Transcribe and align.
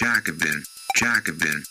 Jacobin, 0.00 0.64
Jacobin. 0.94 1.64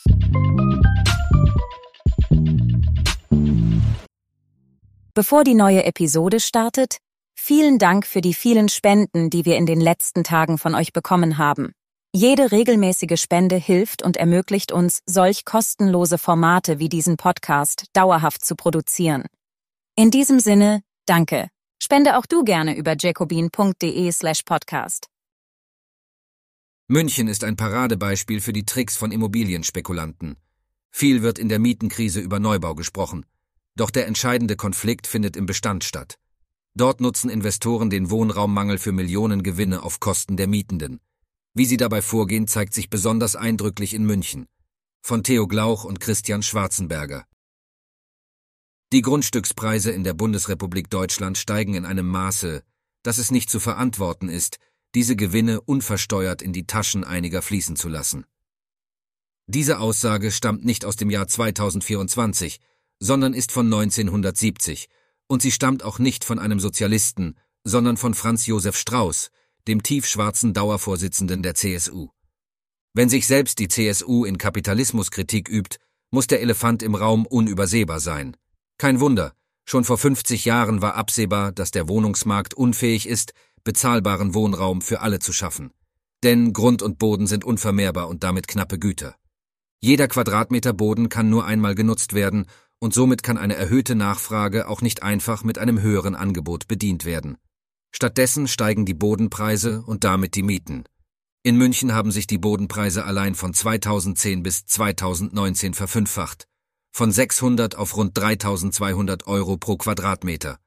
Bevor 5.14 5.46
die 5.46 5.54
neue 5.54 5.86
Episode 5.86 6.42
startet, 6.42 6.98
vielen 7.40 7.78
Dank 7.78 8.06
für 8.06 8.20
die 8.20 8.34
vielen 8.34 8.68
Spenden, 8.68 9.30
die 9.30 9.46
wir 9.46 9.56
in 9.56 9.66
den 9.66 9.80
letzten 9.80 10.26
Tagen 10.26 10.58
von 10.58 10.76
euch 10.76 10.92
bekommen 10.92 11.38
haben. 11.38 11.72
Jede 12.14 12.52
regelmäßige 12.52 13.18
Spende 13.18 13.56
hilft 13.56 14.04
und 14.04 14.18
ermöglicht 14.18 14.74
uns, 14.74 15.00
solch 15.06 15.46
kostenlose 15.46 16.18
Formate 16.18 16.80
wie 16.80 16.90
diesen 16.90 17.16
Podcast 17.16 17.86
dauerhaft 17.94 18.44
zu 18.44 18.58
produzieren. 18.58 19.24
In 19.96 20.12
diesem 20.12 20.42
Sinne, 20.42 20.82
danke. 21.06 21.48
Spende 21.82 22.18
auch 22.18 22.26
du 22.26 22.44
gerne 22.44 22.76
über 22.76 22.98
jacobin.de 23.00 24.12
slash 24.12 24.44
podcast. 24.44 25.08
München 26.90 27.28
ist 27.28 27.44
ein 27.44 27.58
Paradebeispiel 27.58 28.40
für 28.40 28.54
die 28.54 28.66
Tricks 28.66 28.96
von 28.96 29.12
Immobilienspekulanten. 29.12 30.38
Viel 30.90 31.22
wird 31.22 31.38
in 31.38 31.50
der 31.50 31.60
Mietenkrise 31.60 32.22
über 32.22 32.40
Neubau 32.40 32.76
gesprochen. 32.76 33.26
Doch 33.76 33.92
der 33.92 34.08
entscheidende 34.08 34.56
Konflikt 34.56 35.06
findet 35.06 35.36
im 35.36 35.46
Bestand 35.46 35.84
statt. 35.84 36.18
Dort 36.76 37.02
nutzen 37.02 37.30
Investoren 37.30 37.90
den 37.90 38.10
Wohnraummangel 38.10 38.78
für 38.78 38.94
Millionen 38.94 39.44
Gewinne 39.44 39.84
auf 39.84 40.00
Kosten 40.00 40.38
der 40.38 40.48
Mietenden. 40.48 41.02
Wie 41.54 41.66
sie 41.66 41.76
dabei 41.76 42.02
vorgehen, 42.02 42.48
zeigt 42.48 42.74
sich 42.74 42.90
besonders 42.90 43.36
eindrücklich 43.36 43.94
in 43.94 44.06
München. 44.06 44.48
Von 45.02 45.24
Theo 45.24 45.46
Glauch 45.46 45.84
und 45.84 46.00
Christian 46.00 46.42
Schwarzenberger. 46.42 47.26
Die 48.94 49.02
Grundstückspreise 49.02 49.92
in 49.92 50.06
der 50.06 50.14
Bundesrepublik 50.14 50.90
Deutschland 50.90 51.38
steigen 51.38 51.74
in 51.74 51.86
einem 51.86 52.08
Maße, 52.08 52.64
dass 53.04 53.18
es 53.18 53.30
nicht 53.30 53.50
zu 53.50 53.60
verantworten 53.60 54.30
ist, 54.30 54.58
diese 54.96 55.16
Gewinne 55.16 55.62
unversteuert 55.62 56.42
in 56.42 56.54
die 56.54 56.66
Taschen 56.68 57.04
einiger 57.04 57.42
fließen 57.42 57.76
zu 57.76 57.90
lassen. 57.90 58.26
Diese 59.48 59.80
Aussage 59.80 60.32
stammt 60.32 60.66
nicht 60.66 60.86
aus 60.86 60.96
dem 60.96 61.10
Jahr 61.10 61.28
2024, 61.28 62.60
sondern 63.00 63.34
ist 63.34 63.52
von 63.52 63.68
1970, 63.68 64.90
und 65.28 65.42
sie 65.42 65.52
stammt 65.52 65.84
auch 65.84 66.00
nicht 66.00 66.24
von 66.24 66.40
einem 66.40 66.60
Sozialisten, 66.60 67.36
sondern 67.64 67.98
von 67.98 68.14
Franz 68.14 68.46
Josef 68.46 68.78
Strauß, 68.78 69.30
dem 69.68 69.84
tiefschwarzen 69.84 70.54
Dauervorsitzenden 70.54 71.44
der 71.44 71.56
CSU. 71.56 72.10
Wenn 72.94 73.10
sich 73.10 73.28
selbst 73.28 73.60
die 73.60 73.68
CSU 73.68 74.26
in 74.26 74.38
Kapitalismuskritik 74.38 75.50
übt, 75.50 75.78
muss 76.10 76.28
der 76.28 76.42
Elefant 76.42 76.82
im 76.82 76.96
Raum 76.96 77.26
unübersehbar 77.26 78.00
sein. 78.00 78.36
Kein 78.78 79.00
Wunder, 79.00 79.34
schon 79.66 79.84
vor 79.84 79.98
50 79.98 80.46
Jahren 80.46 80.82
war 80.82 80.96
absehbar, 80.96 81.52
dass 81.52 81.72
der 81.72 81.90
Wohnungsmarkt 81.90 82.54
unfähig 82.54 83.08
ist, 83.08 83.34
bezahlbaren 83.68 84.34
Wohnraum 84.34 84.82
für 84.82 85.02
alle 85.02 85.20
zu 85.20 85.34
schaffen. 85.34 85.72
Denn 86.24 86.54
Grund 86.54 86.82
und 86.82 87.00
Boden 87.00 87.28
sind 87.28 87.44
unvermehrbar 87.44 88.08
und 88.08 88.24
damit 88.24 88.48
knappe 88.48 88.80
Güter. 88.80 89.16
Jeder 89.82 90.08
Quadratmeter 90.08 90.72
Boden 90.72 91.10
kann 91.10 91.30
nur 91.30 91.44
einmal 91.44 91.76
genutzt 91.76 92.14
werden 92.14 92.46
und 92.80 92.94
somit 92.94 93.24
kann 93.24 93.38
eine 93.38 93.56
erhöhte 93.56 93.94
Nachfrage 93.96 94.70
auch 94.70 94.82
nicht 94.82 95.04
einfach 95.04 95.44
mit 95.44 95.58
einem 95.58 95.82
höheren 95.82 96.16
Angebot 96.16 96.70
bedient 96.70 97.04
werden. 97.04 97.38
Stattdessen 97.92 98.48
steigen 98.48 98.86
die 98.86 98.94
Bodenpreise 98.94 99.84
und 99.86 100.06
damit 100.06 100.36
die 100.36 100.44
Mieten. 100.44 100.86
In 101.44 101.58
München 101.58 101.94
haben 101.94 102.12
sich 102.12 102.26
die 102.26 102.38
Bodenpreise 102.38 103.04
allein 103.04 103.36
von 103.36 103.54
2010 103.54 104.44
bis 104.44 104.66
2019 104.66 105.74
verfünffacht, 105.74 106.48
von 106.94 107.12
600 107.12 107.76
auf 107.76 107.98
rund 107.98 108.18
3200 108.18 109.28
Euro 109.28 109.58
pro 109.58 109.76
Quadratmeter. 109.76 110.58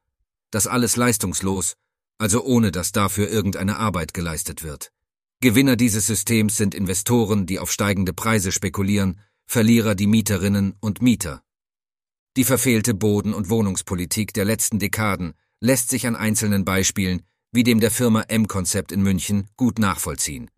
Das 0.51 0.67
alles 0.67 0.97
leistungslos 0.97 1.77
also 2.21 2.45
ohne 2.45 2.71
dass 2.71 2.93
dafür 2.93 3.31
irgendeine 3.31 3.79
Arbeit 3.79 4.13
geleistet 4.13 4.63
wird. 4.63 4.93
Gewinner 5.41 5.77
dieses 5.77 6.07
Systems 6.07 6.59
sind 6.59 6.75
Investoren, 6.75 7.47
die 7.47 7.59
auf 7.59 7.73
steigende 7.73 8.13
Preise 8.13 8.53
spekulieren, 8.53 9.21
Verlierer 9.47 9.95
die 9.95 10.07
Mieterinnen 10.07 10.75
und 10.81 11.03
Mieter. 11.03 11.43
Die 12.37 12.45
verfehlte 12.45 12.95
Boden- 12.95 13.35
und 13.35 13.49
Wohnungspolitik 13.49 14.33
der 14.35 14.45
letzten 14.45 14.79
Dekaden 14.79 15.33
lässt 15.61 15.89
sich 15.89 16.07
an 16.07 16.15
einzelnen 16.15 16.65
Beispielen, 16.65 17.23
wie 17.53 17.65
dem 17.65 17.81
der 17.81 17.91
Firma 17.91 18.23
M-Konzept 18.23 18.93
in 18.93 19.03
München, 19.03 19.49
gut 19.57 19.79
nachvollziehen. 19.79 20.51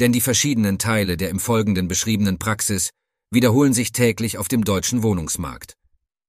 Denn 0.00 0.10
die 0.10 0.22
verschiedenen 0.22 0.78
Teile 0.78 1.16
der 1.16 1.28
im 1.28 1.38
Folgenden 1.38 1.86
beschriebenen 1.86 2.38
Praxis 2.38 2.90
wiederholen 3.30 3.74
sich 3.74 3.92
täglich 3.92 4.38
auf 4.38 4.48
dem 4.48 4.64
deutschen 4.64 5.02
Wohnungsmarkt. 5.02 5.76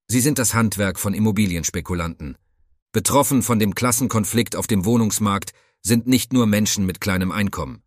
Sie 0.07 0.19
sind 0.19 0.37
das 0.37 0.53
Handwerk 0.53 0.99
von 0.99 1.15
Immobilienspekulanten, 1.15 2.37
Betroffen 2.95 3.43
von 3.43 3.59
dem 3.59 3.75
Klassenkonflikt 3.75 4.55
auf 4.55 4.67
dem 4.67 4.85
Wohnungsmarkt 4.85 5.51
sind 5.81 6.07
nicht 6.07 6.31
nur 6.31 6.45
Menschen 6.45 6.85
mit 6.85 7.01
kleinem 7.01 7.29
Einkommen. 7.29 7.83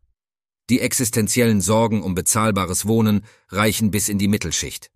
Die 0.68 0.80
existenziellen 0.80 1.62
Sorgen 1.62 2.02
um 2.02 2.14
bezahlbares 2.14 2.84
Wohnen 2.84 3.24
reichen 3.48 3.90
bis 3.90 4.10
in 4.10 4.18
die 4.18 4.28
Mittelschicht. 4.28 4.90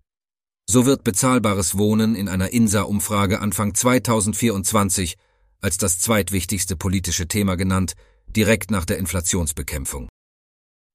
So 0.69 0.85
wird 0.85 1.03
bezahlbares 1.03 1.79
Wohnen 1.79 2.13
in 2.13 2.29
einer 2.29 2.51
INSA-Umfrage 2.51 3.41
Anfang 3.41 3.73
2024 3.73 5.17
als 5.61 5.79
das 5.79 5.97
zweitwichtigste 5.97 6.75
politische 6.75 7.27
Thema 7.27 7.55
genannt, 7.55 7.93
direkt 8.27 8.69
nach 8.69 8.85
der 8.85 8.99
Inflationsbekämpfung. 8.99 10.09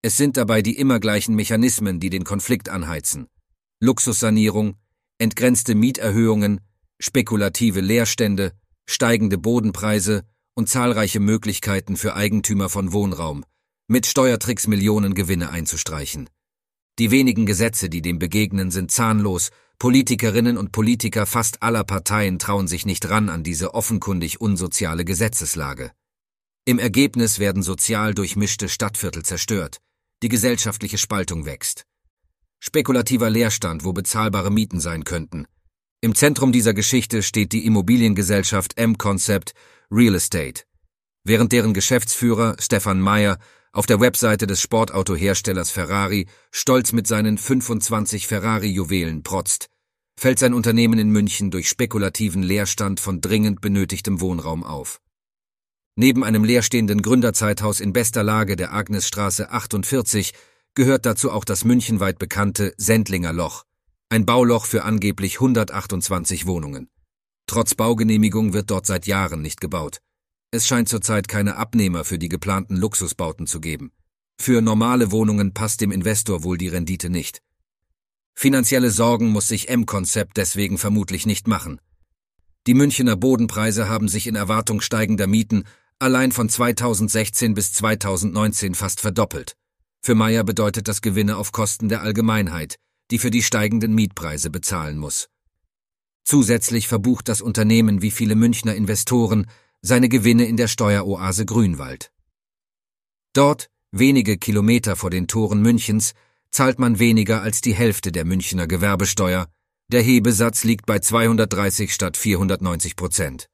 Es 0.01 0.17
sind 0.17 0.37
dabei 0.37 0.63
die 0.63 0.79
immer 0.79 1.01
gleichen 1.01 1.35
Mechanismen, 1.35 1.99
die 1.99 2.11
den 2.11 2.23
Konflikt 2.23 2.69
anheizen. 2.69 3.27
Luxussanierung, 3.81 4.77
entgrenzte 5.19 5.75
Mieterhöhungen, 5.75 6.61
spekulative 7.01 7.81
Leerstände, 7.81 8.53
steigende 8.91 9.37
Bodenpreise 9.37 10.25
und 10.55 10.69
zahlreiche 10.69 11.21
Möglichkeiten 11.21 11.97
für 11.97 12.17
Eigentümer 12.17 12.71
von 12.71 12.93
Wohnraum, 12.93 13.45
mit 13.87 14.07
Steuertricks 14.07 14.67
Millionen 14.67 15.15
Gewinne 15.15 15.51
einzustreichen. 15.51 16.31
Die 16.99 17.11
wenigen 17.11 17.45
Gesetze, 17.45 17.91
die 17.91 18.03
dem 18.03 18.19
begegnen, 18.19 18.71
sind 18.71 18.91
zahnlos, 18.91 19.51
Politikerinnen 19.79 20.57
und 20.57 20.73
Politiker 20.73 21.27
fast 21.27 21.63
aller 21.63 21.85
Parteien 21.85 22.39
trauen 22.39 22.67
sich 22.67 22.87
nicht 22.87 23.09
ran 23.11 23.29
an 23.29 23.45
diese 23.45 23.75
offenkundig 23.75 24.41
unsoziale 24.41 25.05
Gesetzeslage. 25.05 25.93
Im 26.65 26.79
Ergebnis 26.79 27.39
werden 27.39 27.63
sozial 27.63 28.15
durchmischte 28.15 28.69
Stadtviertel 28.69 29.23
zerstört, 29.23 29.79
die 30.23 30.29
gesellschaftliche 30.29 30.99
Spaltung 30.99 31.45
wächst. 31.45 31.85
Spekulativer 32.59 33.31
Leerstand, 33.31 33.85
wo 33.85 33.93
bezahlbare 33.93 34.51
Mieten 34.51 34.81
sein 34.81 35.05
könnten, 35.05 35.47
im 36.01 36.15
Zentrum 36.15 36.53
dieser 36.53 36.75
Geschichte 36.75 37.23
steht 37.23 37.53
die 37.53 37.67
Immobiliengesellschaft 37.67 38.79
M-Concept 38.79 39.53
Real 39.91 40.15
Estate, 40.15 40.63
während 41.25 41.51
deren 41.51 41.75
Geschäftsführer 41.75 42.57
Stefan 42.61 43.01
Meyer 43.01 43.39
auf 43.73 43.87
der 43.87 44.01
Webseite 44.01 44.47
des 44.47 44.61
Sportautoherstellers 44.61 45.71
Ferrari 45.71 46.27
stolz 46.53 46.93
mit 46.93 47.07
seinen 47.07 47.37
25 47.37 48.29
Ferrari-Juwelen 48.29 49.25
protzt, 49.25 49.71
fällt 50.17 50.39
sein 50.39 50.55
Unternehmen 50.55 50.99
in 51.01 51.11
München 51.11 51.51
durch 51.51 51.69
spekulativen 51.69 52.43
Leerstand 52.43 53.01
von 53.01 53.21
dringend 53.21 53.61
benötigtem 53.61 54.21
Wohnraum 54.21 54.63
auf. 54.63 55.01
Neben 55.97 56.23
einem 56.23 56.45
leerstehenden 56.45 57.03
Gründerzeithaus 57.03 57.81
in 57.81 57.93
bester 57.93 58.23
Lage 58.23 58.55
der 58.55 58.73
Agnesstraße 58.73 59.51
48 59.51 60.33
gehört 60.75 61.07
dazu 61.07 61.33
auch 61.33 61.45
das 61.45 61.65
münchenweit 61.65 62.21
bekannte 62.21 62.73
Sendlinger 62.77 63.33
Loch, 63.33 63.65
ein 64.11 64.25
Bauloch 64.25 64.65
für 64.65 64.85
angeblich 64.85 65.35
128 65.35 66.47
Wohnungen. 66.47 66.89
Trotz 67.47 67.75
Baugenehmigung 67.75 68.55
wird 68.55 68.71
dort 68.71 68.87
seit 68.87 69.07
Jahren 69.07 69.43
nicht 69.43 69.61
gebaut. 69.61 69.99
Es 70.51 70.67
scheint 70.67 70.89
zurzeit 70.89 71.29
keine 71.29 71.57
Abnehmer 71.57 72.05
für 72.05 72.19
die 72.19 72.31
geplanten 72.31 72.77
Luxusbauten 72.77 73.47
zu 73.47 73.61
geben. 73.61 73.93
Für 74.41 74.63
normale 74.63 75.11
Wohnungen 75.11 75.53
passt 75.53 75.83
dem 75.83 75.91
Investor 75.91 76.43
wohl 76.43 76.57
die 76.57 76.69
Rendite 76.69 77.11
nicht. 77.11 77.43
Finanzielle 78.35 78.91
Sorgen 78.91 79.29
muss 79.29 79.49
sich 79.49 79.69
M-Konzept 79.69 80.37
deswegen 80.37 80.79
vermutlich 80.79 81.27
nicht 81.27 81.49
machen. 81.49 81.81
Die 82.67 82.75
Münchener 82.75 83.17
Bodenpreise 83.17 83.89
haben 83.89 84.09
sich 84.09 84.27
in 84.27 84.37
Erwartung 84.37 84.81
steigender 84.81 85.27
Mieten 85.27 85.65
allein 85.99 86.33
von 86.33 86.49
2016 86.49 87.55
bis 87.55 87.73
2019 87.75 88.75
fast 88.75 89.01
verdoppelt. 89.01 89.57
Für 90.01 90.15
Meyer 90.15 90.45
bedeutet 90.45 90.89
das 90.89 91.03
Gewinne 91.03 91.37
auf 91.37 91.53
Kosten 91.53 91.89
der 91.89 92.03
Allgemeinheit, 92.03 92.79
die 93.11 93.19
für 93.19 93.31
die 93.31 93.43
steigenden 93.43 93.95
Mietpreise 93.95 94.51
bezahlen 94.51 94.99
muss. 94.99 95.29
Zusätzlich 96.25 96.89
verbucht 96.89 97.29
das 97.29 97.41
Unternehmen 97.41 98.03
wie 98.03 98.11
viele 98.11 98.35
Münchner 98.35 98.75
Investoren 98.75 99.47
seine 99.81 100.09
Gewinne 100.09 100.45
in 100.47 100.57
der 100.57 100.69
Steueroase 100.69 101.47
Grünwald. 101.47 102.13
Dort, 103.33 103.71
wenige 103.93 104.37
Kilometer 104.37 104.97
vor 104.97 105.11
den 105.11 105.29
Toren 105.29 105.63
Münchens, 105.63 106.13
zahlt 106.51 106.79
man 106.79 106.99
weniger 106.99 107.43
als 107.43 107.61
die 107.61 107.75
Hälfte 107.75 108.13
der 108.13 108.25
Münchner 108.25 108.67
Gewerbesteuer, 108.67 109.49
der 109.91 110.03
Hebesatz 110.03 110.65
liegt 110.65 110.85
bei 110.87 110.99
230 110.99 111.95
statt 111.95 112.17
490 112.17 112.97
Prozent. 112.97 113.49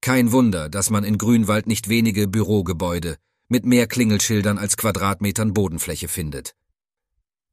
Kein 0.00 0.32
Wunder, 0.32 0.68
dass 0.68 0.90
man 0.90 1.04
in 1.04 1.18
Grünwald 1.18 1.66
nicht 1.66 1.88
wenige 1.88 2.28
Bürogebäude 2.28 3.16
mit 3.48 3.66
mehr 3.66 3.86
Klingelschildern 3.86 4.58
als 4.58 4.76
Quadratmetern 4.76 5.52
Bodenfläche 5.52 6.08
findet. 6.08 6.54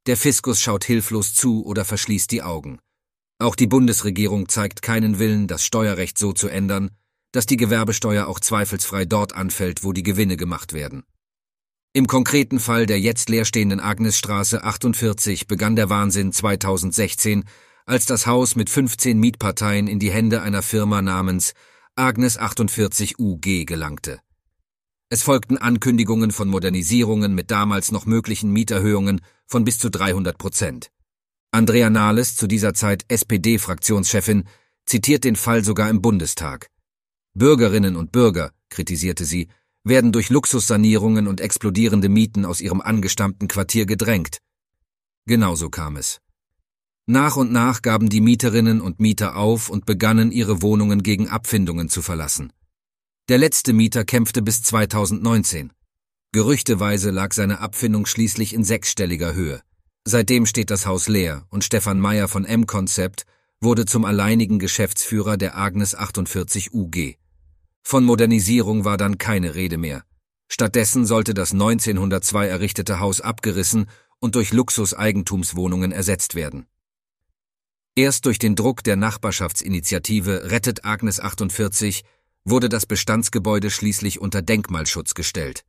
Der 0.06 0.16
Fiskus 0.16 0.60
schaut 0.60 0.84
hilflos 0.84 1.34
zu 1.34 1.66
oder 1.66 1.84
verschließt 1.84 2.30
die 2.30 2.42
Augen. 2.42 2.78
Auch 3.40 3.56
die 3.56 3.66
Bundesregierung 3.66 4.48
zeigt 4.48 4.80
keinen 4.80 5.18
Willen, 5.18 5.48
das 5.48 5.64
Steuerrecht 5.64 6.16
so 6.16 6.32
zu 6.32 6.48
ändern, 6.48 6.90
dass 7.32 7.44
die 7.44 7.56
Gewerbesteuer 7.56 8.28
auch 8.28 8.38
zweifelsfrei 8.38 9.04
dort 9.04 9.34
anfällt, 9.34 9.82
wo 9.82 9.92
die 9.92 10.04
Gewinne 10.04 10.36
gemacht 10.36 10.72
werden. 10.72 11.02
Im 11.92 12.06
konkreten 12.06 12.60
Fall 12.60 12.86
der 12.86 13.00
jetzt 13.00 13.28
leerstehenden 13.28 13.80
Agnesstraße 13.80 14.62
48 14.62 15.48
begann 15.48 15.74
der 15.74 15.90
Wahnsinn 15.90 16.32
2016, 16.32 17.44
als 17.84 18.06
das 18.06 18.26
Haus 18.28 18.54
mit 18.54 18.70
15 18.70 19.18
Mietparteien 19.18 19.88
in 19.88 19.98
die 19.98 20.12
Hände 20.12 20.40
einer 20.40 20.62
Firma 20.62 21.02
namens 21.02 21.52
Agnes 21.96 22.38
48 22.38 23.18
UG 23.18 23.66
gelangte. 23.66 24.20
Es 25.08 25.22
folgten 25.22 25.56
Ankündigungen 25.56 26.30
von 26.30 26.48
Modernisierungen 26.48 27.34
mit 27.34 27.50
damals 27.50 27.92
noch 27.92 28.06
möglichen 28.06 28.52
Mieterhöhungen 28.52 29.20
von 29.46 29.64
bis 29.64 29.78
zu 29.78 29.90
300 29.90 30.36
Prozent. 30.38 30.90
Andrea 31.52 31.90
Nahles, 31.90 32.36
zu 32.36 32.46
dieser 32.46 32.74
Zeit 32.74 33.04
SPD-Fraktionschefin, 33.08 34.44
zitiert 34.84 35.24
den 35.24 35.36
Fall 35.36 35.64
sogar 35.64 35.88
im 35.88 36.02
Bundestag. 36.02 36.68
Bürgerinnen 37.34 37.96
und 37.96 38.12
Bürger, 38.12 38.52
kritisierte 38.68 39.24
sie, 39.24 39.48
werden 39.84 40.12
durch 40.12 40.30
Luxussanierungen 40.30 41.26
und 41.28 41.40
explodierende 41.40 42.08
Mieten 42.08 42.44
aus 42.44 42.60
ihrem 42.60 42.80
angestammten 42.80 43.48
Quartier 43.48 43.86
gedrängt. 43.86 44.38
Genauso 45.26 45.70
kam 45.70 45.96
es. 45.96 46.20
Nach 47.06 47.36
und 47.36 47.52
nach 47.52 47.82
gaben 47.82 48.08
die 48.08 48.20
Mieterinnen 48.20 48.80
und 48.80 48.98
Mieter 48.98 49.36
auf 49.36 49.70
und 49.70 49.86
begannen 49.86 50.32
ihre 50.32 50.60
Wohnungen 50.60 51.04
gegen 51.04 51.28
Abfindungen 51.28 51.88
zu 51.88 52.02
verlassen. 52.02 52.52
Der 53.28 53.38
letzte 53.38 53.72
Mieter 53.72 54.04
kämpfte 54.04 54.42
bis 54.42 54.62
2019. 54.62 55.72
Gerüchteweise 56.36 57.12
lag 57.12 57.32
seine 57.32 57.60
Abfindung 57.60 58.04
schließlich 58.04 58.52
in 58.52 58.62
sechsstelliger 58.62 59.32
Höhe. 59.32 59.62
Seitdem 60.04 60.44
steht 60.44 60.70
das 60.70 60.84
Haus 60.84 61.08
leer 61.08 61.46
und 61.48 61.64
Stefan 61.64 61.98
Meyer 61.98 62.28
von 62.28 62.44
M-Concept 62.44 63.24
wurde 63.58 63.86
zum 63.86 64.04
alleinigen 64.04 64.58
Geschäftsführer 64.58 65.38
der 65.38 65.56
Agnes 65.56 65.94
48 65.94 66.74
UG. 66.74 67.14
Von 67.82 68.04
Modernisierung 68.04 68.84
war 68.84 68.98
dann 68.98 69.16
keine 69.16 69.54
Rede 69.54 69.78
mehr. 69.78 70.02
Stattdessen 70.46 71.06
sollte 71.06 71.32
das 71.32 71.52
1902 71.52 72.48
errichtete 72.48 73.00
Haus 73.00 73.22
abgerissen 73.22 73.86
und 74.18 74.34
durch 74.34 74.52
Luxuseigentumswohnungen 74.52 75.90
ersetzt 75.90 76.34
werden. 76.34 76.66
Erst 77.94 78.26
durch 78.26 78.38
den 78.38 78.56
Druck 78.56 78.84
der 78.84 78.96
Nachbarschaftsinitiative 78.96 80.50
Rettet 80.50 80.84
Agnes 80.84 81.18
48 81.18 82.04
wurde 82.44 82.68
das 82.68 82.84
Bestandsgebäude 82.84 83.70
schließlich 83.70 84.20
unter 84.20 84.42
Denkmalschutz 84.42 85.14
gestellt. 85.14 85.64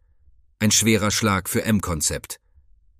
Ein 0.59 0.71
schwerer 0.71 1.11
Schlag 1.11 1.49
für 1.49 1.63
M-Konzept. 1.63 2.39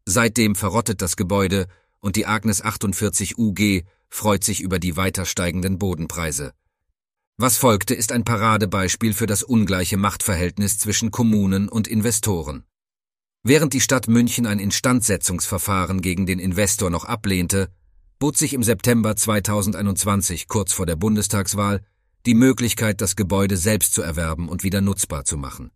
Seitdem 0.05 0.53
verrottet 0.53 1.01
das 1.01 1.15
Gebäude 1.15 1.67
und 1.99 2.15
die 2.15 2.27
Agnes 2.27 2.61
48 2.61 3.39
UG 3.39 3.83
freut 4.09 4.43
sich 4.43 4.61
über 4.61 4.77
die 4.77 4.95
weiter 4.95 5.25
steigenden 5.25 5.79
Bodenpreise. 5.79 6.53
Was 7.37 7.57
folgte, 7.57 7.95
ist 7.95 8.11
ein 8.11 8.23
Paradebeispiel 8.23 9.13
für 9.13 9.25
das 9.25 9.41
ungleiche 9.41 9.97
Machtverhältnis 9.97 10.77
zwischen 10.77 11.09
Kommunen 11.09 11.67
und 11.67 11.87
Investoren. 11.87 12.63
Während 13.41 13.73
die 13.73 13.81
Stadt 13.81 14.07
München 14.07 14.45
ein 14.45 14.59
Instandsetzungsverfahren 14.59 16.01
gegen 16.01 16.27
den 16.27 16.37
Investor 16.37 16.91
noch 16.91 17.05
ablehnte, 17.05 17.69
bot 18.19 18.37
sich 18.37 18.53
im 18.53 18.61
September 18.61 19.15
2021, 19.15 20.47
kurz 20.47 20.73
vor 20.73 20.85
der 20.85 20.95
Bundestagswahl, 20.95 21.81
die 22.27 22.35
Möglichkeit, 22.35 23.01
das 23.01 23.15
Gebäude 23.15 23.57
selbst 23.57 23.95
zu 23.95 24.03
erwerben 24.03 24.47
und 24.47 24.63
wieder 24.63 24.81
nutzbar 24.81 25.25
zu 25.25 25.37
machen. 25.37 25.71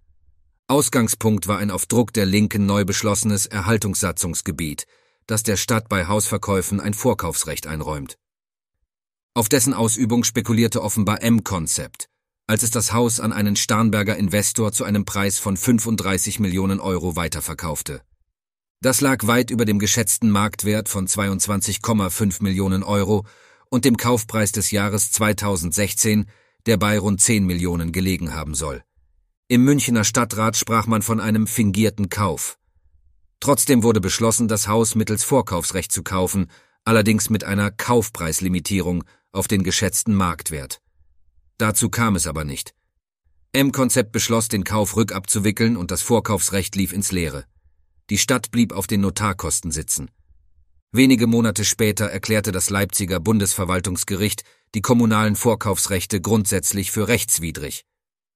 Ausgangspunkt 0.72 1.50
war 1.50 1.58
ein 1.58 1.70
auf 1.70 1.86
Druck 1.86 2.14
der 2.14 2.26
Linken 2.26 2.66
neu 2.66 2.86
beschlossenes 2.86 3.46
Erhaltungssatzungsgebiet, 3.46 4.88
das 5.28 5.44
der 5.44 5.58
Stadt 5.58 5.90
bei 5.90 6.08
Hausverkäufen 6.08 6.80
ein 6.80 6.94
Vorkaufsrecht 6.94 7.68
einräumt. 7.68 8.18
Auf 9.34 9.50
dessen 9.50 9.74
Ausübung 9.74 10.24
spekulierte 10.24 10.82
offenbar 10.82 11.22
M-Concept, 11.24 12.08
als 12.48 12.64
es 12.64 12.72
das 12.72 12.94
Haus 12.94 13.20
an 13.20 13.34
einen 13.34 13.58
Starnberger 13.58 14.16
Investor 14.16 14.72
zu 14.72 14.86
einem 14.86 15.04
Preis 15.04 15.40
von 15.40 15.58
35 15.58 16.40
Millionen 16.40 16.80
Euro 16.80 17.18
weiterverkaufte. 17.18 18.02
Das 18.80 19.02
lag 19.02 19.28
weit 19.28 19.52
über 19.52 19.66
dem 19.66 19.78
geschätzten 19.78 20.30
Marktwert 20.30 20.88
von 20.88 21.06
22,5 21.06 22.42
Millionen 22.42 22.84
Euro 22.84 23.26
und 23.70 23.84
dem 23.84 23.98
Kaufpreis 23.98 24.54
des 24.54 24.72
Jahres 24.72 25.12
2016, 25.12 26.28
der 26.66 26.78
bei 26.78 26.98
rund 26.98 27.20
10 27.20 27.46
Millionen 27.46 27.92
gelegen 27.92 28.34
haben 28.34 28.56
soll. 28.56 28.86
Im 29.52 29.66
Münchner 29.66 30.06
Stadtrat 30.06 30.56
sprach 30.56 30.88
man 30.88 31.02
von 31.02 31.20
einem 31.20 31.46
fingierten 31.46 32.08
Kauf. 32.08 32.58
Trotzdem 33.42 33.84
wurde 33.84 34.00
beschlossen, 34.00 34.48
das 34.48 34.70
Haus 34.70 34.96
mittels 34.96 35.26
Vorkaufsrecht 35.26 35.92
zu 35.92 36.04
kaufen, 36.04 36.50
allerdings 36.86 37.30
mit 37.30 37.44
einer 37.44 37.70
Kaufpreislimitierung 37.70 39.04
auf 39.34 39.50
den 39.50 39.64
geschätzten 39.64 40.16
Marktwert. 40.16 40.82
Dazu 41.58 41.90
kam 41.90 42.16
es 42.16 42.28
aber 42.28 42.46
nicht. 42.46 42.74
M-Konzept 43.52 44.14
beschloss, 44.14 44.48
den 44.48 44.64
Kauf 44.64 44.96
rückabzuwickeln 44.96 45.76
und 45.76 45.92
das 45.92 46.02
Vorkaufsrecht 46.02 46.78
lief 46.78 46.94
ins 46.94 47.12
Leere. 47.12 47.44
Die 48.10 48.20
Stadt 48.20 48.52
blieb 48.52 48.72
auf 48.72 48.88
den 48.88 49.02
Notarkosten 49.02 49.72
sitzen. 49.72 50.12
Wenige 50.94 51.28
Monate 51.28 51.66
später 51.66 52.06
erklärte 52.06 52.54
das 52.54 52.70
Leipziger 52.70 53.20
Bundesverwaltungsgericht 53.20 54.46
die 54.76 54.82
kommunalen 54.82 55.36
Vorkaufsrechte 55.36 56.22
grundsätzlich 56.22 56.90
für 56.90 57.10
rechtswidrig. 57.10 57.84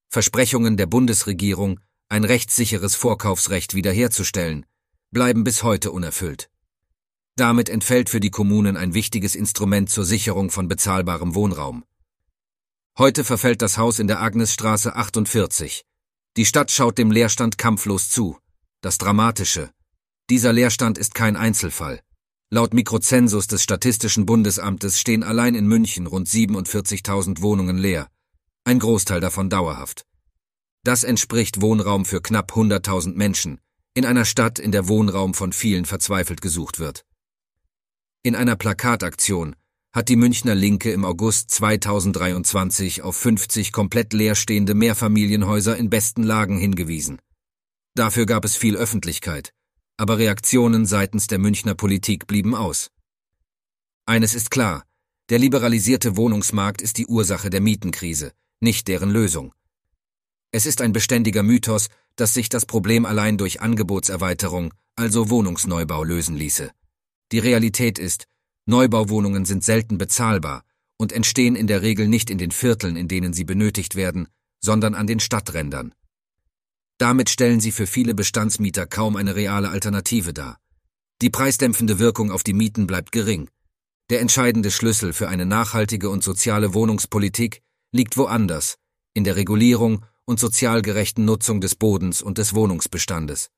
Versprechungen 0.10 0.78
der 0.78 0.86
Bundesregierung, 0.86 1.80
ein 2.10 2.24
rechtssicheres 2.24 2.96
Vorkaufsrecht 2.96 3.74
wiederherzustellen, 3.74 4.66
bleiben 5.12 5.44
bis 5.44 5.64
heute 5.64 5.92
unerfüllt. 5.92 6.50
Damit 7.36 7.68
entfällt 7.68 8.10
für 8.10 8.20
die 8.20 8.32
Kommunen 8.32 8.78
ein 8.78 8.94
wichtiges 8.94 9.36
Instrument 9.36 9.90
zur 9.90 10.06
Sicherung 10.06 10.52
von 10.52 10.68
bezahlbarem 10.68 11.36
Wohnraum. 11.36 11.84
Heute 12.98 13.26
verfällt 13.26 13.62
das 13.62 13.78
Haus 13.78 14.00
in 14.00 14.08
der 14.08 14.22
Agnesstraße 14.22 14.96
48. 14.96 15.86
Die 16.38 16.46
Stadt 16.46 16.72
schaut 16.72 16.98
dem 16.98 17.12
Leerstand 17.12 17.58
kampflos 17.58 18.10
zu. 18.10 18.38
Das 18.82 18.98
Dramatische. 18.98 19.72
Dieser 20.30 20.54
Leerstand 20.54 20.98
ist 20.98 21.14
kein 21.14 21.36
Einzelfall. 21.36 22.02
Laut 22.50 22.74
Mikrozensus 22.74 23.48
des 23.48 23.64
Statistischen 23.64 24.26
Bundesamtes 24.26 25.00
stehen 25.00 25.24
allein 25.24 25.56
in 25.56 25.68
München 25.68 26.08
rund 26.08 26.30
47.000 26.30 27.42
Wohnungen 27.42 27.78
leer, 27.78 28.10
ein 28.66 28.80
Großteil 28.80 29.22
davon 29.22 29.50
dauerhaft. 29.50 30.06
Das 30.84 31.06
entspricht 31.06 31.62
Wohnraum 31.62 32.04
für 32.04 32.22
knapp 32.22 32.52
100.000 32.52 33.16
Menschen, 33.16 33.62
in 33.94 34.06
einer 34.06 34.26
Stadt, 34.26 34.60
in 34.60 34.74
der 34.74 34.90
Wohnraum 34.90 35.34
von 35.34 35.54
vielen 35.54 35.86
verzweifelt 35.86 36.42
gesucht 36.42 36.80
wird. 36.80 37.06
In 38.24 38.36
einer 38.36 38.58
Plakataktion 38.58 39.56
hat 39.94 40.10
die 40.10 40.18
Münchner 40.18 40.56
Linke 40.56 40.92
im 40.92 41.06
August 41.06 41.52
2023 41.52 43.02
auf 43.02 43.16
50 43.16 43.72
komplett 43.72 44.12
leerstehende 44.12 44.74
Mehrfamilienhäuser 44.74 45.78
in 45.78 45.90
besten 45.90 46.24
Lagen 46.24 46.58
hingewiesen. 46.58 47.22
Dafür 47.94 48.26
gab 48.26 48.44
es 48.44 48.58
viel 48.58 48.76
Öffentlichkeit 48.76 49.54
aber 49.98 50.18
Reaktionen 50.18 50.86
seitens 50.86 51.28
der 51.28 51.40
Münchner 51.40 51.76
Politik 51.76 52.28
blieben 52.28 52.54
aus. 52.54 52.92
Eines 54.06 54.36
ist 54.36 54.52
klar, 54.52 54.84
der 55.30 55.40
liberalisierte 55.40 56.18
Wohnungsmarkt 56.18 56.82
ist 56.82 56.98
die 56.98 57.08
Ursache 57.08 57.50
der 57.50 57.62
Mietenkrise, 57.62 58.32
nicht 58.60 58.88
deren 58.88 59.10
Lösung. 59.10 59.54
Es 60.52 60.66
ist 60.66 60.82
ein 60.82 60.94
beständiger 60.94 61.44
Mythos, 61.44 61.88
dass 62.16 62.34
sich 62.34 62.50
das 62.50 62.66
Problem 62.66 63.06
allein 63.06 63.38
durch 63.38 63.62
Angebotserweiterung, 63.62 64.74
also 64.96 65.30
Wohnungsneubau, 65.30 66.04
lösen 66.04 66.36
ließe. 66.36 66.72
Die 67.32 67.40
Realität 67.40 68.00
ist, 68.00 68.28
Neubauwohnungen 68.66 69.46
sind 69.46 69.64
selten 69.64 69.98
bezahlbar 69.98 70.64
und 70.98 71.12
entstehen 71.12 71.56
in 71.56 71.68
der 71.68 71.82
Regel 71.82 72.08
nicht 72.08 72.30
in 72.30 72.38
den 72.38 72.52
Vierteln, 72.52 72.96
in 72.96 73.08
denen 73.08 73.34
sie 73.34 73.44
benötigt 73.44 73.96
werden, 73.96 74.28
sondern 74.62 74.96
an 74.96 75.08
den 75.08 75.20
Stadträndern. 75.20 75.94
Damit 76.98 77.30
stellen 77.30 77.60
sie 77.60 77.72
für 77.72 77.88
viele 77.88 78.16
Bestandsmieter 78.16 78.88
kaum 78.88 79.18
eine 79.18 79.36
reale 79.36 79.70
Alternative 79.70 80.34
dar. 80.34 80.58
Die 81.22 81.30
preisdämpfende 81.30 82.00
Wirkung 82.00 82.32
auf 82.32 82.44
die 82.44 82.54
Mieten 82.54 82.88
bleibt 82.88 83.12
gering. 83.12 83.50
Der 84.10 84.22
entscheidende 84.22 84.72
Schlüssel 84.72 85.14
für 85.14 85.28
eine 85.28 85.46
nachhaltige 85.46 86.10
und 86.10 86.24
soziale 86.24 86.74
Wohnungspolitik 86.74 87.62
liegt 87.96 88.18
woanders, 88.18 88.76
in 89.14 89.24
der 89.24 89.38
Regulierung 89.38 90.04
und 90.26 90.38
sozial 90.38 90.82
gerechten 90.82 91.24
Nutzung 91.24 91.62
des 91.62 91.76
Bodens 91.76 92.22
und 92.22 92.38
des 92.38 92.54
Wohnungsbestandes. 92.54 93.52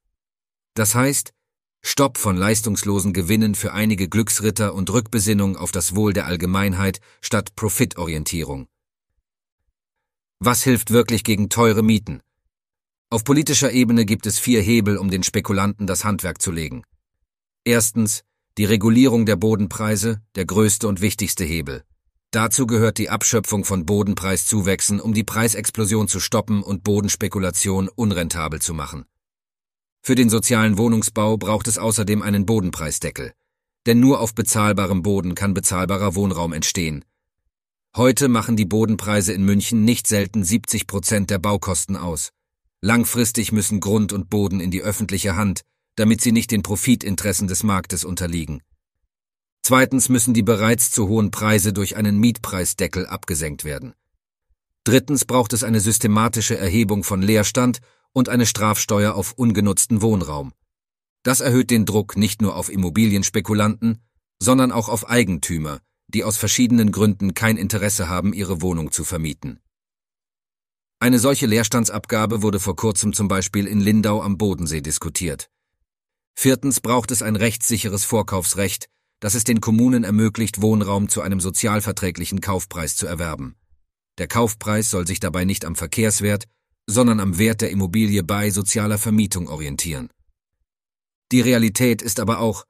Das 0.76 0.94
heißt, 0.94 1.34
Stopp 1.82 2.20
von 2.20 2.38
leistungslosen 2.38 3.14
Gewinnen 3.14 3.56
für 3.56 3.74
einige 3.74 4.08
Glücksritter 4.08 4.76
und 4.76 4.92
Rückbesinnung 4.92 5.58
auf 5.58 5.72
das 5.72 5.96
Wohl 5.96 6.14
der 6.14 6.28
Allgemeinheit 6.28 7.00
statt 7.20 7.56
Profitorientierung. 7.56 8.68
Was 10.40 10.62
hilft 10.62 10.92
wirklich 10.92 11.24
gegen 11.24 11.50
teure 11.50 11.82
Mieten? 11.82 12.22
Auf 13.10 13.24
politischer 13.24 13.72
Ebene 13.72 14.06
gibt 14.06 14.28
es 14.28 14.38
vier 14.38 14.62
Hebel, 14.62 14.98
um 14.98 15.10
den 15.10 15.24
Spekulanten 15.24 15.88
das 15.88 16.06
Handwerk 16.06 16.44
zu 16.44 16.52
legen. 16.52 16.84
Erstens 17.64 18.24
die 18.60 18.66
Regulierung 18.66 19.26
der 19.26 19.36
Bodenpreise, 19.36 20.22
der 20.36 20.46
größte 20.46 20.88
und 20.88 21.02
wichtigste 21.02 21.44
Hebel. 21.44 21.84
Dazu 22.32 22.68
gehört 22.68 22.98
die 22.98 23.10
Abschöpfung 23.10 23.64
von 23.64 23.86
Bodenpreiszuwächsen, 23.86 25.00
um 25.00 25.14
die 25.14 25.24
Preisexplosion 25.24 26.08
zu 26.08 26.20
stoppen 26.20 26.62
und 26.62 26.84
Bodenspekulation 26.84 27.88
unrentabel 27.88 28.62
zu 28.62 28.74
machen. 28.74 29.06
Für 30.02 30.16
den 30.16 30.30
sozialen 30.30 30.78
Wohnungsbau 30.78 31.38
braucht 31.38 31.68
es 31.68 31.78
außerdem 31.78 32.22
einen 32.22 32.46
Bodenpreisdeckel. 32.46 33.34
Denn 33.86 34.02
nur 34.02 34.20
auf 34.20 34.36
bezahlbarem 34.36 35.02
Boden 35.02 35.36
kann 35.36 35.54
bezahlbarer 35.54 36.16
Wohnraum 36.16 36.52
entstehen. 36.52 37.06
Heute 37.96 38.28
machen 38.28 38.58
die 38.58 38.66
Bodenpreise 38.66 39.32
in 39.32 39.44
München 39.44 39.86
nicht 39.86 40.08
selten 40.08 40.44
70 40.44 40.86
Prozent 40.86 41.30
der 41.30 41.40
Baukosten 41.40 41.96
aus. 41.96 42.32
Langfristig 42.82 43.52
müssen 43.52 43.80
Grund 43.80 44.12
und 44.14 44.30
Boden 44.30 44.60
in 44.60 44.70
die 44.70 44.82
öffentliche 44.82 45.36
Hand, 45.36 45.62
damit 45.96 46.22
sie 46.22 46.32
nicht 46.32 46.52
den 46.52 46.62
Profitinteressen 46.62 47.48
des 47.48 47.64
Marktes 47.64 48.06
unterliegen. 48.06 48.62
Zweitens 49.68 50.08
müssen 50.08 50.34
die 50.34 50.44
bereits 50.44 50.92
zu 50.92 51.10
hohen 51.10 51.30
Preise 51.30 51.74
durch 51.74 51.98
einen 51.98 52.20
Mietpreisdeckel 52.20 53.06
abgesenkt 53.06 53.66
werden. 53.66 53.96
Drittens 54.86 55.26
braucht 55.26 55.52
es 55.52 55.66
eine 55.66 55.82
systematische 55.82 56.58
Erhebung 56.58 57.04
von 57.04 57.22
Leerstand 57.22 57.80
und 58.14 58.30
eine 58.30 58.46
Strafsteuer 58.46 59.14
auf 59.14 59.34
ungenutzten 59.34 60.02
Wohnraum. 60.02 60.54
Das 61.22 61.42
erhöht 61.42 61.70
den 61.70 61.86
Druck 61.86 62.16
nicht 62.16 62.42
nur 62.42 62.56
auf 62.56 62.70
Immobilienspekulanten, 62.72 64.02
sondern 64.42 64.72
auch 64.72 64.88
auf 64.88 65.10
Eigentümer, 65.10 65.82
die 66.08 66.24
aus 66.24 66.38
verschiedenen 66.38 66.94
Gründen 66.94 67.34
kein 67.34 67.58
Interesse 67.58 68.08
haben, 68.08 68.32
ihre 68.32 68.62
Wohnung 68.62 68.94
zu 68.94 69.04
vermieten. 69.04 69.60
Eine 71.02 71.20
solche 71.20 71.46
Leerstandsabgabe 71.46 72.42
wurde 72.42 72.62
vor 72.62 72.78
kurzem 72.78 73.12
zum 73.12 73.28
Beispiel 73.28 73.68
in 73.68 73.82
Lindau 73.82 74.22
am 74.22 74.38
Bodensee 74.38 74.80
diskutiert. 74.80 75.50
Viertens 76.36 76.80
braucht 76.80 77.12
es 77.12 77.22
ein 77.22 77.36
rechtssicheres 77.36 78.06
Vorkaufsrecht, 78.06 78.88
das 79.20 79.36
es 79.36 79.44
den 79.44 79.62
Kommunen 79.62 80.04
ermöglicht, 80.04 80.62
Wohnraum 80.62 81.10
zu 81.10 81.22
einem 81.22 81.40
sozialverträglichen 81.40 82.42
Kaufpreis 82.42 82.96
zu 82.96 83.08
erwerben. 83.08 83.56
Der 84.18 84.28
Kaufpreis 84.28 84.90
soll 84.90 85.08
sich 85.08 85.20
dabei 85.20 85.46
nicht 85.46 85.66
am 85.66 85.76
Verkehrswert, 85.76 86.46
sondern 86.88 87.20
am 87.20 87.38
Wert 87.38 87.62
der 87.62 87.72
Immobilie 87.72 88.24
bei 88.24 88.50
sozialer 88.50 88.98
Vermietung 88.98 89.48
orientieren. 89.48 90.10
Die 91.32 91.42
Realität 91.42 92.02
ist 92.02 92.20
aber 92.20 92.40
auch, 92.40 92.64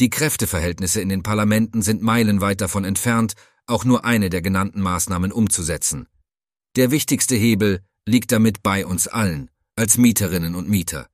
die 0.00 0.10
Kräfteverhältnisse 0.10 1.00
in 1.00 1.08
den 1.08 1.22
Parlamenten 1.22 1.82
sind 1.82 2.02
meilenweit 2.02 2.60
davon 2.60 2.84
entfernt, 2.84 3.34
auch 3.66 3.84
nur 3.84 4.04
eine 4.04 4.30
der 4.30 4.42
genannten 4.42 4.80
Maßnahmen 4.80 5.32
umzusetzen. 5.32 6.06
Der 6.76 6.90
wichtigste 6.90 7.34
Hebel 7.34 7.80
liegt 8.06 8.32
damit 8.32 8.62
bei 8.62 8.86
uns 8.86 9.08
allen, 9.08 9.50
als 9.76 9.96
Mieterinnen 9.96 10.54
und 10.54 10.68
Mieter. 10.68 11.08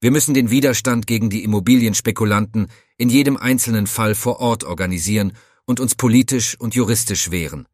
Wir 0.00 0.12
müssen 0.12 0.32
den 0.32 0.50
Widerstand 0.50 1.08
gegen 1.08 1.28
die 1.28 1.42
Immobilienspekulanten 1.42 2.68
in 2.98 3.08
jedem 3.08 3.36
einzelnen 3.36 3.88
Fall 3.88 4.14
vor 4.14 4.38
Ort 4.38 4.62
organisieren 4.62 5.32
und 5.66 5.80
uns 5.80 5.96
politisch 5.96 6.58
und 6.58 6.76
juristisch 6.76 7.32
wehren. 7.32 7.66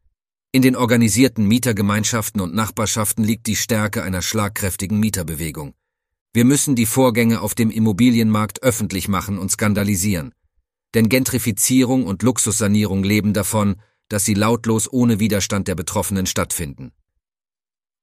In 0.51 0.63
den 0.63 0.75
organisierten 0.75 1.47
Mietergemeinschaften 1.47 2.41
und 2.41 2.55
Nachbarschaften 2.55 3.23
liegt 3.23 3.45
die 3.45 3.55
Stärke 3.55 4.01
einer 4.01 4.23
schlagkräftigen 4.23 4.99
Mieterbewegung. 4.99 5.75
Wir 6.33 6.45
müssen 6.45 6.75
die 6.75 6.87
Vorgänge 6.87 7.41
auf 7.41 7.53
dem 7.53 7.69
Immobilienmarkt 7.69 8.63
öffentlich 8.63 9.07
machen 9.07 9.37
und 9.37 9.51
skandalisieren. 9.51 10.33
Denn 10.95 11.09
Gentrifizierung 11.09 12.05
und 12.05 12.23
Luxussanierung 12.23 13.03
leben 13.03 13.33
davon, 13.33 13.75
dass 14.09 14.25
sie 14.25 14.33
lautlos 14.33 14.91
ohne 14.91 15.19
Widerstand 15.19 15.67
der 15.67 15.75
Betroffenen 15.75 16.25
stattfinden. 16.25 16.91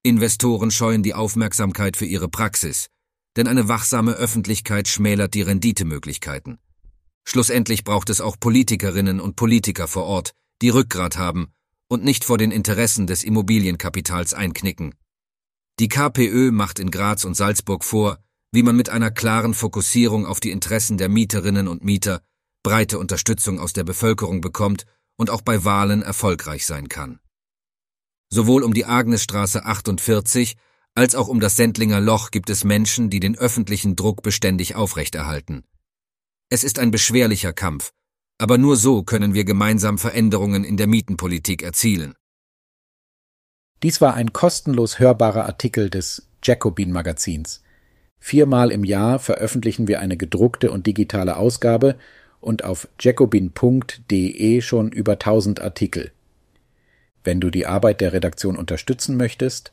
Investoren 0.03 0.71
scheuen 0.71 1.03
die 1.03 1.15
Aufmerksamkeit 1.15 1.97
für 1.97 2.07
ihre 2.07 2.29
Praxis, 2.29 2.89
denn 3.37 3.47
eine 3.47 3.69
wachsame 3.69 4.13
Öffentlichkeit 4.13 4.89
schmälert 4.89 5.35
die 5.35 5.43
Renditemöglichkeiten. 5.43 6.59
Schlussendlich 7.25 7.85
braucht 7.85 8.11
es 8.11 8.21
auch 8.21 8.39
Politikerinnen 8.39 9.21
und 9.21 9.37
Politiker 9.37 9.89
vor 9.89 10.05
Ort, 10.05 10.33
die 10.61 10.71
Rückgrat 10.71 11.17
haben 11.17 11.53
und 11.89 12.05
nicht 12.05 12.25
vor 12.25 12.39
den 12.39 12.51
Interessen 12.51 13.07
des 13.07 13.25
Immobilienkapitals 13.25 14.35
einknicken. 14.35 14.95
Die 15.79 15.89
KPÖ 15.89 16.51
macht 16.51 16.79
in 16.79 16.91
Graz 16.91 17.25
und 17.25 17.35
Salzburg 17.35 17.85
vor, 17.85 18.19
wie 18.53 18.63
man 18.63 18.77
mit 18.77 18.91
einer 18.91 19.11
klaren 19.11 19.55
Fokussierung 19.55 20.27
auf 20.27 20.41
die 20.41 20.51
Interessen 20.51 20.99
der 20.99 21.09
Mieterinnen 21.09 21.69
und 21.69 21.85
Mieter 21.85 22.23
breite 22.63 22.99
Unterstützung 22.99 23.59
aus 23.59 23.73
der 23.73 23.85
Bevölkerung 23.85 24.41
bekommt 24.41 24.87
und 25.17 25.31
auch 25.31 25.43
bei 25.43 25.65
Wahlen 25.65 26.03
erfolgreich 26.03 26.67
sein 26.67 26.89
kann. 26.89 27.19
Sowohl 28.31 28.63
um 28.63 28.73
die 28.73 28.87
Agnesstraße 28.87 29.65
48 29.65 30.57
als 30.95 31.15
auch 31.15 31.29
um 31.29 31.41
das 31.41 31.57
Sendlinger 31.57 32.01
Loch 32.01 32.31
gibt 32.31 32.51
es 32.51 32.65
Menschen, 32.65 33.11
die 33.11 33.21
den 33.21 33.37
öffentlichen 33.37 33.97
Druck 33.97 34.23
beständig 34.23 34.75
aufrechterhalten. 34.75 35.65
Es 36.51 36.65
ist 36.65 36.79
ein 36.79 36.91
beschwerlicher 36.91 37.53
Kampf, 37.53 37.93
aber 38.39 38.59
nur 38.59 38.77
so 38.77 39.03
können 39.03 39.35
wir 39.35 39.45
gemeinsam 39.45 39.99
Veränderungen 39.99 40.65
in 40.65 40.77
der 40.77 40.87
Mietenpolitik 40.87 41.63
erzielen. 41.63 42.15
Dies 43.83 44.01
war 44.01 44.15
ein 44.15 44.33
kostenlos 44.33 44.99
hörbarer 44.99 45.47
Artikel 45.47 45.91
des 45.91 46.29
Jacobin 46.43 46.93
Magazins. 46.93 47.63
Viermal 48.21 48.71
im 48.71 48.85
Jahr 48.85 49.19
veröffentlichen 49.19 49.89
wir 49.89 50.01
eine 50.01 50.17
gedruckte 50.17 50.71
und 50.71 50.87
digitale 50.87 51.37
Ausgabe 51.37 51.97
und 52.41 52.65
auf 52.65 52.87
jacobin.de 53.01 54.61
schon 54.61 54.93
über 54.93 55.13
1000 55.13 55.61
Artikel. 55.61 56.13
Wenn 57.25 57.41
du 57.41 57.51
die 57.51 57.67
Arbeit 57.67 58.01
der 58.01 58.13
Redaktion 58.13 58.57
unterstützen 58.57 59.17
möchtest, 59.17 59.73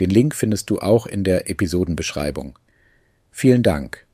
Den 0.00 0.10
Link 0.10 0.34
findest 0.34 0.70
du 0.70 0.78
auch 0.78 1.06
in 1.06 1.24
der 1.24 1.50
Episodenbeschreibung. 1.50 2.58
Vielen 3.30 3.62
Dank. 3.62 4.06